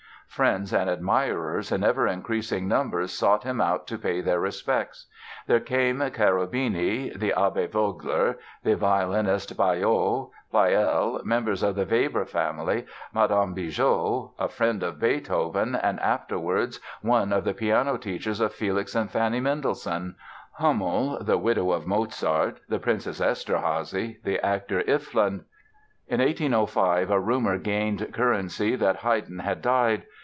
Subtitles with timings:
[0.27, 5.07] Friends and admirers in ever increasing numbers sought him out to pay their respects.
[5.45, 12.85] There came Cherubini, the Abbé Vogler, the violinist Baillot, Pleyel, members of the Weber family,
[13.13, 13.51] Mme.
[13.53, 19.41] Bigot—a friend of Beethoven and afterwards one of the piano teachers of Felix and Fanny
[19.41, 20.15] Mendelssohn;
[20.53, 25.43] Hummel, the widow of Mozart, the Princess Eszterházy, the actor, Iffland.
[26.07, 30.03] In 1805 a rumor gained currency that Haydn had died.